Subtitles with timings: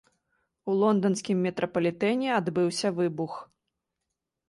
[0.69, 3.41] У лонданскім метрапалітэне адбыўся выбух.